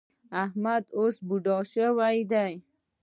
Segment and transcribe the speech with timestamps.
[0.43, 2.51] احمد اوس بوډا شوی دی.